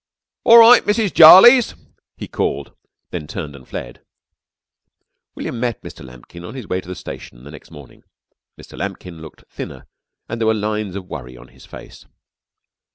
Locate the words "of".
10.95-11.05